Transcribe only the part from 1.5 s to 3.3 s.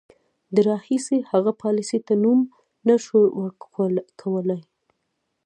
پالیسۍ ته نوم نه شو